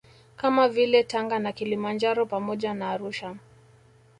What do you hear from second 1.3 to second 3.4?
na Kilimanjaro pamoja na Arusha